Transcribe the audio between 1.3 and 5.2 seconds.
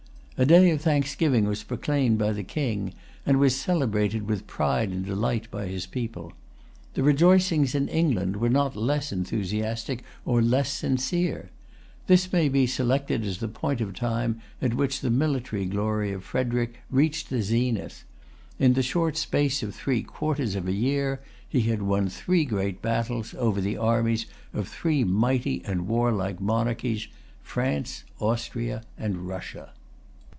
was proclaimed by the King, and was celebrated with pride and